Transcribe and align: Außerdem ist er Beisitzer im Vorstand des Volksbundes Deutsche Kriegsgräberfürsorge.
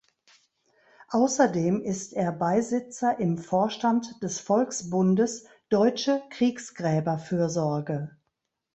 Außerdem 1.11 1.79
ist 1.83 2.13
er 2.13 2.31
Beisitzer 2.31 3.19
im 3.19 3.37
Vorstand 3.37 4.23
des 4.23 4.39
Volksbundes 4.39 5.45
Deutsche 5.69 6.23
Kriegsgräberfürsorge. 6.31 8.09